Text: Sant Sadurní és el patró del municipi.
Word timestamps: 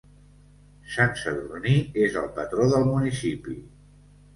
Sant 0.93 1.13
Sadurní 1.25 1.75
és 2.09 2.19
el 2.25 2.29
patró 2.41 2.69
del 2.77 2.93
municipi. 2.93 3.61